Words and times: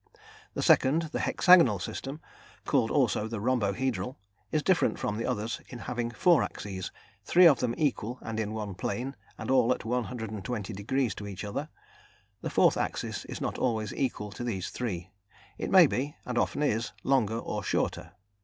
The 0.55 0.63
second, 0.63 1.09
the 1.11 1.19
hexagonal 1.19 1.77
system 1.77 2.21
called 2.65 2.89
also 2.89 3.27
the 3.27 3.39
rhombohedral 3.39 4.15
is 4.51 4.63
different 4.63 4.97
from 4.97 5.15
the 5.17 5.27
others 5.27 5.61
in 5.69 5.77
having 5.77 6.09
four 6.09 6.41
axes, 6.41 6.91
three 7.23 7.45
of 7.47 7.59
them 7.59 7.75
equal 7.77 8.17
and 8.23 8.39
in 8.39 8.51
one 8.51 8.73
plane 8.73 9.15
and 9.37 9.51
all 9.51 9.71
at 9.71 9.81
120° 9.81 11.13
to 11.17 11.27
each 11.27 11.43
other; 11.43 11.69
the 12.41 12.49
fourth 12.49 12.77
axis 12.77 13.25
is 13.25 13.39
not 13.39 13.59
always 13.59 13.93
equal 13.93 14.31
to 14.31 14.43
these 14.43 14.71
three. 14.71 15.11
It 15.59 15.69
may 15.69 15.85
be, 15.85 16.15
and 16.25 16.35
often 16.35 16.63
is, 16.63 16.93
longer 17.03 17.37
or 17.37 17.61
shorter. 17.63 18.13